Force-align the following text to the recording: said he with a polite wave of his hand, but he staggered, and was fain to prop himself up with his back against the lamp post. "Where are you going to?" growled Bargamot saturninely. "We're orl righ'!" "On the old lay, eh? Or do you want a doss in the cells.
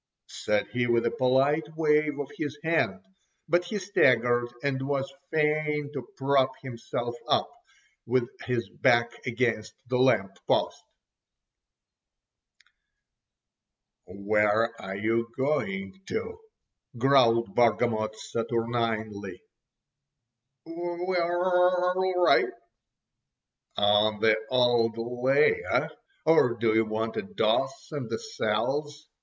said 0.25 0.67
he 0.73 0.87
with 0.87 1.05
a 1.05 1.11
polite 1.11 1.75
wave 1.77 2.19
of 2.19 2.31
his 2.35 2.57
hand, 2.63 3.01
but 3.47 3.65
he 3.65 3.77
staggered, 3.77 4.47
and 4.63 4.81
was 4.81 5.13
fain 5.31 5.91
to 5.93 6.01
prop 6.17 6.51
himself 6.63 7.13
up 7.29 7.47
with 8.07 8.27
his 8.47 8.67
back 8.67 9.11
against 9.27 9.75
the 9.87 9.99
lamp 9.99 10.31
post. 10.47 10.81
"Where 14.07 14.73
are 14.81 14.95
you 14.95 15.27
going 15.37 16.01
to?" 16.07 16.39
growled 16.97 17.53
Bargamot 17.55 18.15
saturninely. 18.15 19.37
"We're 20.65 21.93
orl 21.95 22.13
righ'!" 22.15 22.51
"On 23.77 24.19
the 24.19 24.35
old 24.49 24.97
lay, 24.97 25.61
eh? 25.71 25.89
Or 26.25 26.55
do 26.55 26.73
you 26.73 26.85
want 26.85 27.17
a 27.17 27.21
doss 27.21 27.89
in 27.91 28.07
the 28.07 28.17
cells. 28.17 29.07